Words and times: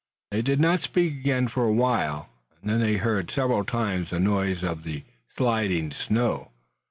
They 0.31 0.41
did 0.41 0.59
not 0.59 0.79
speak 0.79 1.13
again 1.13 1.47
for 1.47 1.63
a 1.63 1.71
while 1.71 2.27
and 2.63 2.81
they 2.81 2.97
heard 2.97 3.29
several 3.29 3.63
times 3.63 4.09
the 4.09 4.19
noise 4.19 4.63
of 4.63 4.81
the 4.81 5.03
sliding 5.37 5.91
snow. 5.91 6.49